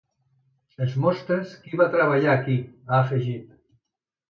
“Els 0.85 0.95
mostrem 1.03 1.43
qui 1.67 1.79
va 1.83 1.87
treballar 1.97 2.33
aquí”, 2.39 2.59
ha 2.91 3.03
afegit. 3.05 3.57